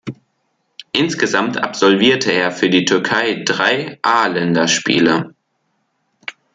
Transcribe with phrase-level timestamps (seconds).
[0.93, 5.35] Insgesamt absolvierte er für die Türkei drei A-Länderspiele.